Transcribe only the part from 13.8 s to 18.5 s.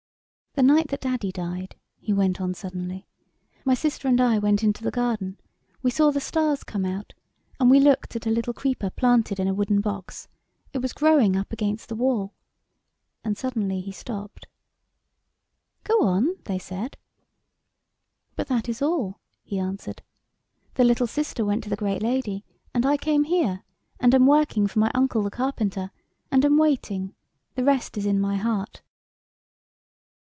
stopped." Go on/' they said." But